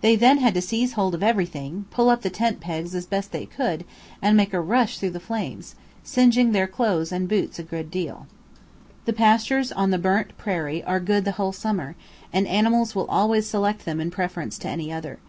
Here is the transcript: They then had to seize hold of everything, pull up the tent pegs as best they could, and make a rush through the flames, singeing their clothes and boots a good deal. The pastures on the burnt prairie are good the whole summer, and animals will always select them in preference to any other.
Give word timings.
They 0.00 0.16
then 0.16 0.38
had 0.38 0.54
to 0.54 0.60
seize 0.62 0.94
hold 0.94 1.14
of 1.14 1.22
everything, 1.22 1.84
pull 1.92 2.08
up 2.10 2.22
the 2.22 2.28
tent 2.28 2.58
pegs 2.58 2.92
as 2.92 3.06
best 3.06 3.30
they 3.30 3.46
could, 3.46 3.84
and 4.20 4.36
make 4.36 4.52
a 4.52 4.60
rush 4.60 4.98
through 4.98 5.10
the 5.12 5.20
flames, 5.20 5.76
singeing 6.02 6.50
their 6.50 6.66
clothes 6.66 7.12
and 7.12 7.28
boots 7.28 7.60
a 7.60 7.62
good 7.62 7.88
deal. 7.88 8.26
The 9.04 9.12
pastures 9.12 9.70
on 9.70 9.90
the 9.92 9.96
burnt 9.98 10.36
prairie 10.36 10.82
are 10.82 10.98
good 10.98 11.24
the 11.24 11.30
whole 11.38 11.52
summer, 11.52 11.94
and 12.32 12.48
animals 12.48 12.96
will 12.96 13.06
always 13.08 13.46
select 13.46 13.84
them 13.84 14.00
in 14.00 14.10
preference 14.10 14.58
to 14.58 14.68
any 14.68 14.90
other. 14.92 15.20